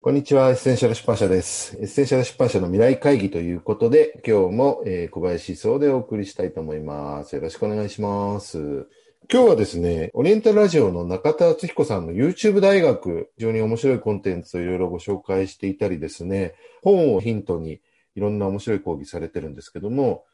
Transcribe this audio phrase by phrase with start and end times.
[0.00, 1.76] こんにちは、エッセンシャル出版社です。
[1.76, 7.34] エッセンシャル出版社の未来会議ということで、今日も、えー小林壮でお送りしたいと思います。
[7.34, 8.86] よろしくお願いします。
[9.28, 16.54] 今日はですね、オリエンタルラジオの中田敦彦さんの YouTube 大学、非常に面白いコンテンツをいろいろご紹介していたりですね、
[16.84, 17.80] 本をヒントに
[18.14, 20.24] いろんな面白い講義されてるんですけども、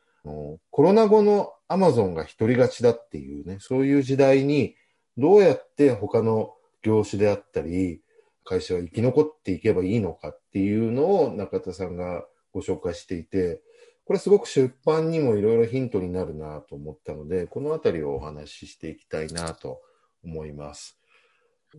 [0.71, 4.77] コロナ後のアマゾンが一人勝ちだっていうね、そういう時代に
[5.17, 6.53] どうやって他の
[6.83, 8.03] 業種であったり、
[8.45, 13.61] 会社は生き残っていけばいいのかっていうのを中田さんがご紹介していて、
[14.05, 19.81] これすごく出版にもいろいろヒントになるなと思ったので、このあたりをお話ししていきたいなと
[20.23, 20.99] 思います。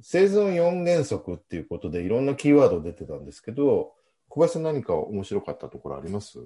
[0.02, 3.94] 生存4原則っていうことでいろんなキーワード出てたんですけど、
[4.28, 6.40] 小林さん何か面白かったところあります？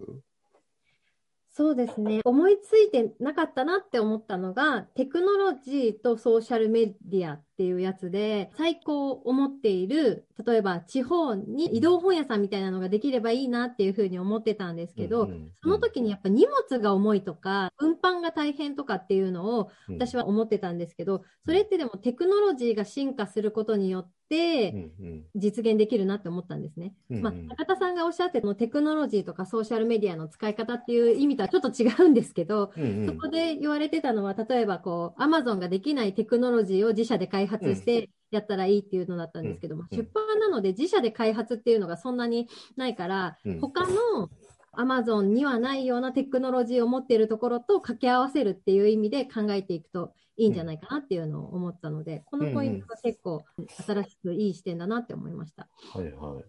[1.51, 2.21] そうですね。
[2.26, 19.96] 思いついてなかったなって思ったのが、テクノロジーとソーシャルメディアっていうやつで、最高思っている、例えば地方に移動本屋さんみたいなのができればいいなっていうふうに思ってたんですけど、うんうんその時にやっぱ荷物が重いとか、運搬が大変とかっていうのをうん。
[19.96, 24.91] 私は思ってたんですけど、それってでもテクノロジーが進化することによって、
[25.35, 26.94] 実現できるなって思ったんですね。
[27.10, 27.23] うんうん。
[27.23, 33.05] まあ、中田さんがおっしゃってたのテクノロジーとかソーシャルメディアの使い方っていう意味とはちょっと違うんですけど、うんうん。
[33.07, 42.47] そこで言われてたのは、例えばこう、アマゾンができないテクノロジーを自社で開発してやったらいいっていうのだったんですけど、まあうん出版なので自社で開発っていうのがそんなに
[42.77, 44.29] ないから、うん他の
[44.71, 53.43] アマゾンにはないようなテクノロジーを持っているところと掛け合わせるっていう意味で考えていくといいんじゃないかなっていうのを思ったので、このポイントが結構
[53.85, 55.67] 新しくいい視点だなって思いました。
[55.93, 56.39] はいは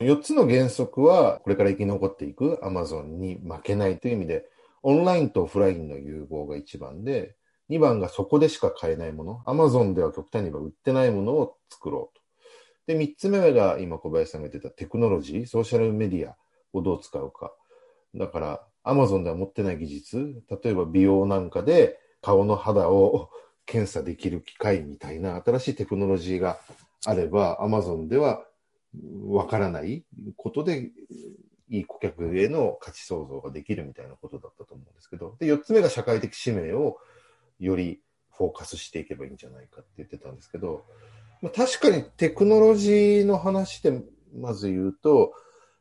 [0.00, 0.04] い。
[0.04, 4.46] 4つの原則は、これから生き残っていく Amazon に負けないという意味で、
[4.82, 7.34] オンラインとオフラインの融合が1番で、
[7.70, 9.42] 2番がそこでしか買えないもの。
[9.46, 12.22] Amazon では極端に言えば売ってないものを作ろうと。
[12.86, 16.36] で、3つ目が今小林さんが言ってたテクノロジー、ソーシャルメディア
[16.72, 17.52] をどう使うか。
[18.14, 23.30] だから、Amazon では持ってない技術、例えば美容なんかで顔の肌を
[23.66, 26.58] 検査できる機械みたいな新しいテクノロジーが
[27.04, 28.46] あれば、Amazon では
[29.26, 30.04] わからない
[30.36, 30.90] ことで、
[31.68, 36.96] いい顧客への価値創造ができるみたいなことだったと思うんですけど、で、4つ目が社会的使命を
[37.58, 38.00] より
[38.36, 40.84] フォーカスしていけばいいんじゃないかって言ってたんですけど、
[41.42, 44.02] まあ、確かにテクノロジーの話で
[44.36, 45.32] まず言うと、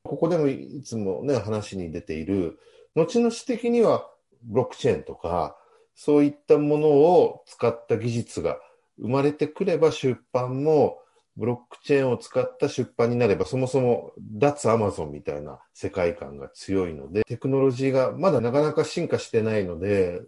[0.04, 2.58] ここでもいつもね、話に出ている、
[2.96, 4.10] 後々的には
[4.44, 5.58] ブロックチェーンとか、
[5.96, 8.58] そういったものを使った技術が
[9.00, 11.00] 生まれてくれば出版も
[11.36, 20.20] ブロックチェーンを使った出版になれば、そもそも脱アマゾンみたいな世界観が強いので、テクノロジーがまだなかなか進化してないので、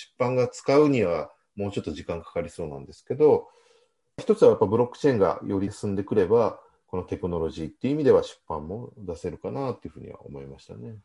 [0.00, 3.48] 出版が使うにはもうちょっと時間かかりそうなんですけど、
[4.18, 10.96] 一つはやっぱブロックチェーンがより進んでくれば、このテクノロジーっていう意味では出版も出せるかなっていうふうには思いましたね。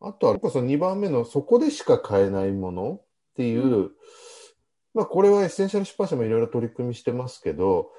[0.00, 3.02] あとは、その2番目のそこでしか買えないものっ
[3.36, 3.90] ていう、
[4.94, 7.90] まあこれはエッセンシャル出版社もいろいろ取り組みしてますけど、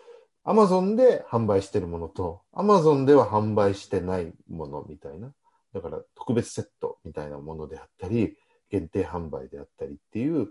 [0.44, 5.34] アマゾンで販売してるものと、アマゾンでは販売してないものみたいな。
[5.74, 8.38] だから特別セットみたいなものであったり、
[8.70, 10.50] 限定販売であったりっていう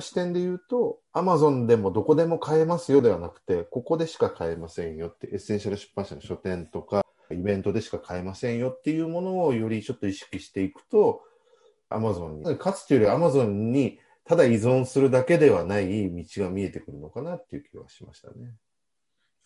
[0.00, 11.22] 視点で言うと、アマゾンでもどこでも買えますよではなくて、ここでしか買えませんよって、エッセンシャル出版社の書店とか、イベントでしか買えませんよっていうものをよりちょっと意識していくと、
[11.90, 18.54] アマゾンに、かつてよりアマゾンにただ依存するだけではない道が見えてくるのかなっていう気はしましたね。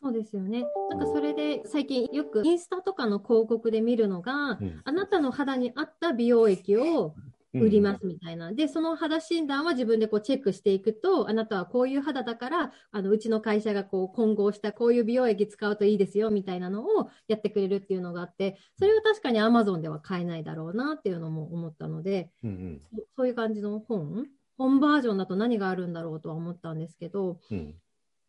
[0.03, 0.65] そうですよね。
[0.91, 7.15] なんかそれで最近よくインスタとかの広告で見るのが、うんあなたの肌に合った美容液を
[7.55, 8.53] 売りますみたいな。
[8.53, 23.03] で、その肌診断は自分でこうチェックしていくと、あなたはこういう肌だから、あの、うちの会社がこう混合したこういう美容液使うといいですよみたいなのをやってくれるっていうのがあって、それは確かに Amazon では買えないだろうなっていうのも思ったので、うんうん。
[23.17, 24.27] そういう感じの本？
[24.59, 27.75] 本バージョンだと何があるんだろうとは思ったんですけど、うん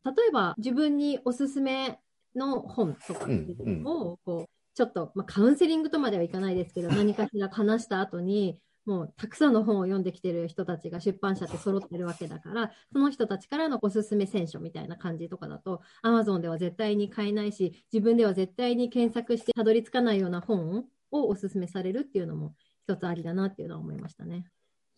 [0.06, 1.98] 例えば自分におすすめ
[2.36, 3.26] の本とか
[3.86, 22.56] をこうちょっと、まあ、カウンセリングとまではいかないですけど何かしら話した後にもうたくさんの本を読んできてる人たちが出版社って揃ってるわけだからその人たちからのおすすめ選書みたいな感じとかだと Amazon では絶対に買えないし自分では絶対に検索してたどり着かないような本をおすすめされるっていうのも
[22.88, 24.46] 一つありだなっていうのは思いましたね。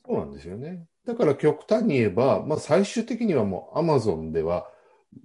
[0.05, 0.85] そうなんですよね。
[1.05, 4.67] だから極端に言えば、まあ最終的にはもう Amazon では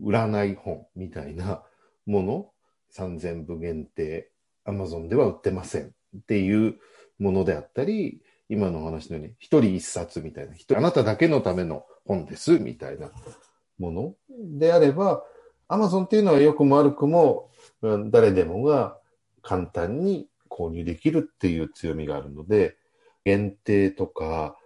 [0.00, 1.62] 売らない本みたいな
[2.06, 2.50] もの、
[2.94, 4.30] 3000部限定、
[4.66, 6.76] Amazon では売ってませんっていう
[7.18, 13.08] ものであったり、今の話のように、一人一冊みたいな、あなただけのための本ですみたいな
[13.78, 14.14] もの
[14.58, 15.22] であれば、
[15.68, 17.52] Amazon っていうのは良くも悪くも、
[18.10, 18.98] 誰でもが
[19.40, 22.76] 簡単に購入できるっていう強みがあるので、
[23.24, 24.56] 限定とか、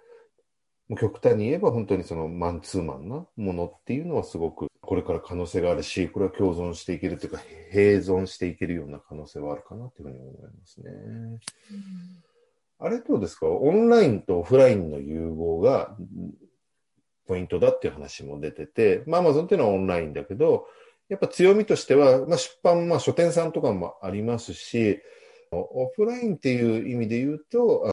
[0.98, 10.90] 極端に言えば本当にそのマンツーマンなものっていうのはすごくこれから可能性があるし、これは共存していけるというか、併存していけるような可能性はあるかなというふうに思いますね。
[10.90, 12.33] うん
[12.78, 13.46] あれどうですか？
[13.46, 15.96] オンラインとオフラインの融合が
[17.26, 20.66] ポイントだっていう話も出てて、まあ、アマゾンっていうのはオンラインだけど、
[21.08, 25.00] やっぱ強みとしては、まあ、出版、まあ、書店さんとかもありますし、
[25.50, 27.92] オフラインっていう意味で言うと、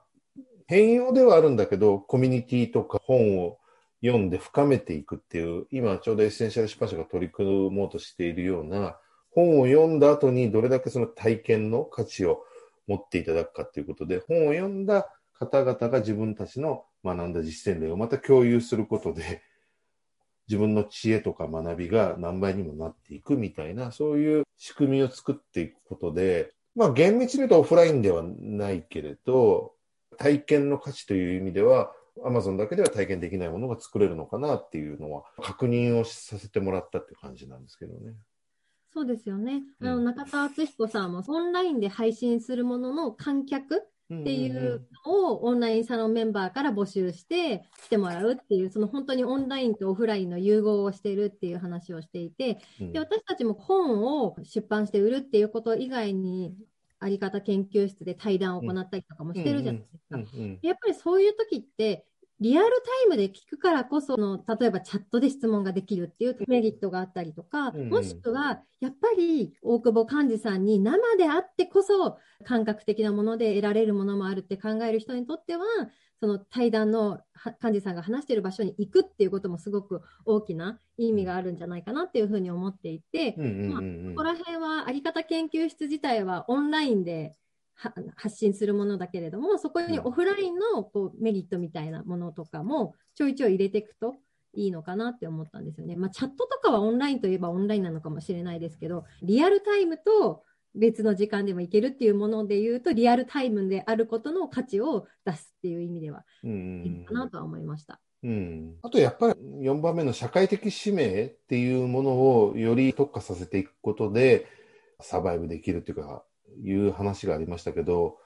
[0.67, 3.59] 変容ではあるんだけど、コミュニティとか本を
[4.03, 8.97] 読んで深めていくっていう、今ちょうどエッセンシャル出版社が取り組もうとしているような、
[9.31, 12.43] 本を読んだ後にどれだけその体験の価値を
[12.87, 19.41] 持っていただくかということで、本を読んだ方々が自分たちの学んだ実践例をまた共有することで、
[20.47, 29.73] 自分の知恵とか学びが何倍にもなっていくみたいな、そういう仕組みを作っていくことで、まあ厳密に言うとオフラインではないけれど、
[30.17, 31.93] 体験の価値という意味では、
[32.25, 38.13] アマゾンだけでは体験できないものが作れるのかなっていうのは、確認をさせてもらったって感じなんですけどね。
[38.93, 39.63] そうですよね。
[39.81, 52.59] あの、中田敦彦さんもオンラインで配信するものの観客っていうのをオンラインサロンメンバーから募集して来てもらうっていう、その本当にオンラインとオフラインの融合をしているっていう話をしていて、
[52.91, 56.55] で私たちも本を出版して売るっていうこと以外に、
[56.99, 60.21] あり方研究室で対談を行ったりとかもしてるじゃないですか。
[60.61, 62.05] やっぱりそういう時って、
[62.41, 67.81] リアルタイムで聞くからこその、例えばチャットで質問ができるっていうメリットがあったりとか、うん。
[67.81, 75.63] うん、もしくは、やっぱり大久保寛治さんに生であってこそ感覚的なもので得られるものもあるって考える人にとっては、
[76.19, 77.19] その対談の
[77.59, 83.85] 寛治さんが話している場所に行くっていうこともすごく大きな意味があるんじゃないかなっていうふうに思っていて、まあ、こ
[84.17, 87.35] こら辺はあり方研究室自体はオンラインで
[88.15, 94.15] 発信するものだけれども、そこにオフラインのこうメリットみたいなものとかもちょいちょい入れていくと
[94.53, 95.95] いいのかなって思ったんですよね。
[95.95, 100.43] まあ、チャットとかはオンラインといえばオンラインなのかもしれないですけど、リアルタイムと
[100.75, 106.49] 別の時間でもいけるっていうもので言うと、リアルタイムであることの価値を出すっていう意味ではいい
[106.89, 107.99] のかなとは思いました。
[108.23, 109.33] うん、あとやっぱり
[109.67, 114.47] 4番目の社会的使命っていうものをより特化させていくことで
[114.99, 116.23] サバイブできるっていうか
[116.63, 118.17] いう話がありましたけど、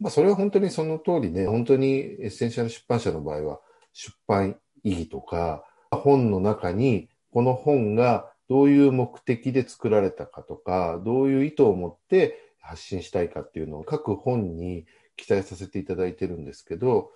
[0.00, 3.60] まあ、それは本当にその通りね、本当にエッセンシャル出版社の場合は、
[3.92, 14.86] 出版意義とか、本の中に、この本がどういう目的で作られたかとか、どういう意図を持って発信したいかっていうのを各本に
[15.16, 17.10] 記載させていただいてるんですけど、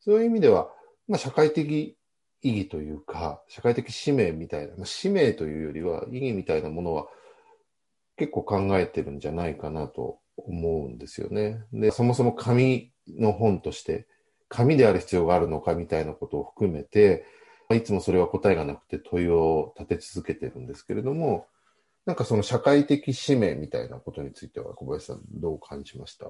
[0.00, 0.70] そういう意味では、
[1.08, 1.96] まあ、社会的
[2.42, 7.06] 意義というか、社会的使命みたいな、まあ、使命というよりは意義みたいなものは
[8.16, 11.64] 結構考えてるんじゃないかなと思うんですよね。
[11.72, 14.06] で、そもそも紙の本として、
[14.48, 17.24] 紙である必要があるのかみたいなことを含めて、
[17.72, 21.46] いつもそれは答えがなくて問いを立て続けてるんですけれども、
[22.06, 26.26] なんかその社会的使命みたいなことについては小林さんどう感じました？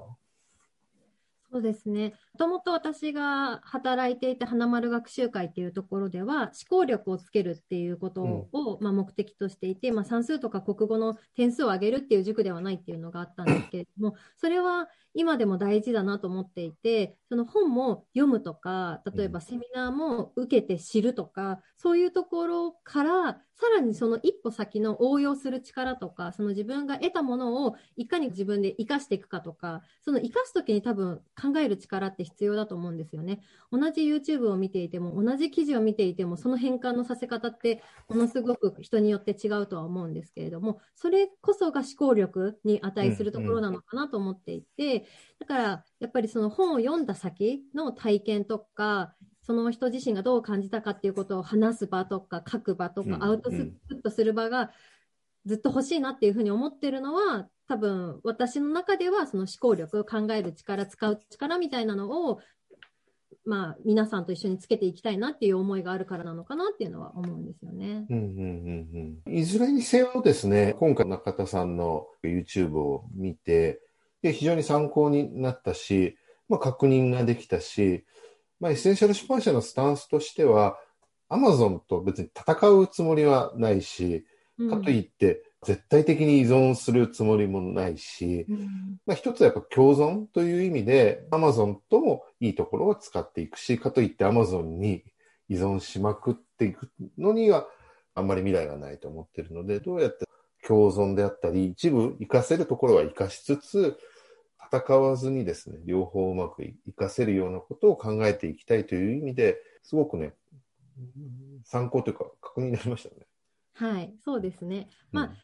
[1.55, 2.15] そうですね。
[2.33, 33.41] もともと私が働いていた花丸学習会っていうところでは、思考力をつけるっていうことを、うん、まあ、目的としていて、まあ、算数とか国語の点数を上げるっていう塾ではないっていうのがあったんですけれども、 それは今でも大事だなと思っていて、その本も読むとか、例えばセミナーも受けて知るとか、そういうところから、さらにその一歩先の応用する力とか、その自分が得たものをいかに自分で活かしていくかとか、その活かすときに多分考える力って必要だと思うんですよね。
[33.70, 45.06] 同じ YouTube を見ていても、同じ記事を見ていても、その変換のさせ方ってものすごく人によって違うとは思うんですけれども、それこそが思考力に値するところなのかなと思っていて、
[45.39, 49.15] だから、やっぱりその本を読んだ先の体験とか、
[49.46, 54.70] その人自身がどう感じたかっていうことを話す場とか書く場とか、アウトプットする場が
[55.44, 62.41] ずっと欲しいなっていうふうに思ってるのは、多分私の中ではその思考力、考える力、使う力みたいなのを、
[63.44, 68.06] まあ、皆さんと一緒につけていきたいなっていう思いがあるからなのかなっていうのは思うんですよね。
[68.08, 73.82] うんうんうんうん、いずれにせよですね、今回中田さんの YouTube を見て、
[74.22, 76.17] で非常に参考になったし、
[76.48, 78.06] まあ、確認ができたし、
[78.65, 80.79] まあ、エッセンシャル出版社のスタンスとしては、
[81.29, 84.25] アマゾンと別に戦うつもりはないし、
[84.71, 95.05] かといって絶対的に依存するつもりもないし、うん、まあ、一つはやっぱ共存という意味で、アマゾンともいいところは使っていくし、かといってアマゾンに
[95.51, 97.67] 依存しまくっていくのには、
[98.15, 100.25] あんまり未来がないと思ってるので、どうやって
[100.67, 103.99] 共存であったり、一部活かせるところは活かしつつ、
[104.73, 110.35] 戦わずにですね、両方うまく活かせるようなことを考えていきたいという意味で、すごくね、
[111.65, 113.27] 参考というか、確認になりましたね。
[113.75, 114.89] はい、そうですね。
[115.11, 115.35] まあ、うん、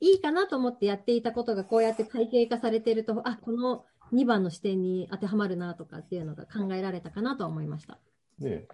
[0.00, 7.98] いいかなと思ってやっていたことが、こうやって体系化されていると、あ、この2番の視点に当てはまるなとかっていうのが考えられたかなと思いました。
[8.38, 8.66] ね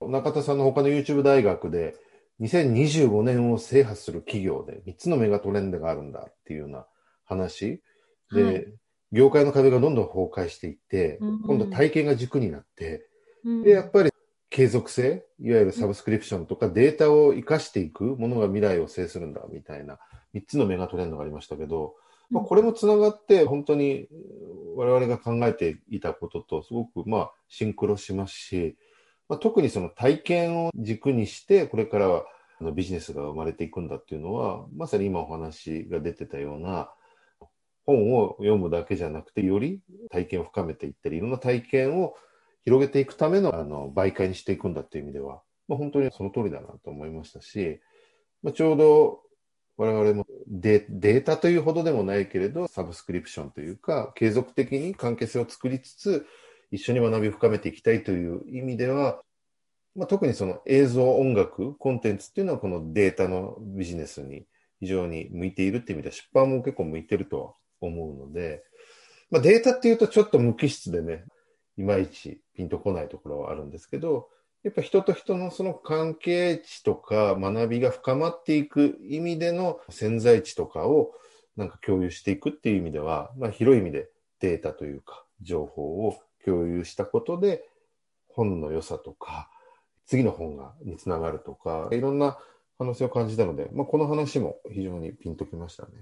[0.00, 1.96] 中田さんの他の YouTube 大学で、
[2.40, 6.86] 2025年を制覇する企業で3つのメガトレンドがあるんだっていうような
[7.24, 7.82] 話
[8.30, 8.66] で、はい、
[9.12, 13.06] 業界の壁がどんどん崩壊していって、うん、今度体験が軸になって、
[13.44, 14.10] うん、で、やっぱり
[14.50, 19.98] 継続性、いわゆるサブスクリプションとかデータを活かしていくものが未来を制するんだみたいな
[20.34, 21.94] 3つのメガトレンドがありましたけど、
[22.30, 24.08] まあ、これもつながって本当に
[24.76, 28.76] 我々が考えていたこととすごくまあシンクロしますし、
[29.28, 32.24] まあ、特にその体験を軸にしてこれからは
[32.74, 36.90] ビジネスが生まれていくんだっていうのはまさに今お話が出てたような
[37.86, 42.14] 本を読むだけじゃなくてより体験を深めていったりいろんな体験を
[42.64, 47.80] 広げていくためのあの媒介にしていくんだっていう意味では、まあ、本当にその通りだなと思いましたし、
[48.42, 49.20] まあ、ちょうど
[49.76, 56.26] 我々もデータというほどでもないけれど、サブスクリプションというか、継続的に関係性を作りつつ、
[56.70, 59.20] 一緒に学びを深めていきたいという意味では、
[59.94, 64.46] まあ、特にその映像、音楽、コンテンツっていうのはこのデータのビジネスに
[64.80, 67.54] 非常に向いているっていう意味では出版も結構向いてるとは
[67.86, 68.64] 思うので、
[69.30, 71.24] まあ、データっていうとちょっと無機質でね、
[71.76, 74.28] いまいちピンとこないところはあるんですけど、
[74.62, 81.12] やっぱ人と人のその関係値とか学びが深まっていく意味での潜在値とかを
[81.56, 84.08] なんか共有していくっていう意味では、まあ、広い意味で
[84.40, 87.68] データというか情報を共有したことで
[88.28, 89.48] 本の良さとか
[90.06, 92.36] 次の本がにつながるとかいろんな
[92.78, 95.92] 可能性を感じたので、まあ、この話も非常にピンときましたね。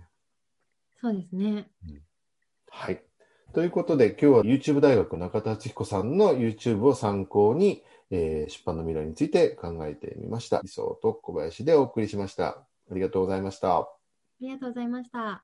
[1.04, 1.68] そうですね。
[1.86, 2.02] うん、
[2.70, 3.02] はい。
[3.52, 10.60] ということで今日は YouTube 大学中田敦彦さんの YouTube を参考にえー、出版の未来について考えてみました。
[10.62, 12.66] 理想と小林でお送りしました。
[12.90, 13.78] ありがとうございました。
[13.78, 13.88] あ
[14.40, 15.32] りがとうございました。